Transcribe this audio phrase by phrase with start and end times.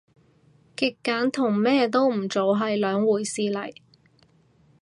[0.75, 3.71] 極簡同咩都唔做係兩回事嚟